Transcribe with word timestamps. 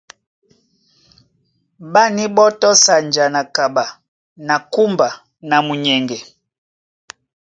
Ɓá 1.91 2.03
níɓɔ́tɔ́ 2.15 2.73
sanja 2.83 3.25
na 3.33 3.41
kaɓa 3.55 3.85
na 4.47 4.55
kúmba 4.71 5.07
na 5.49 5.57
munyɛŋgɛ. 5.65 6.17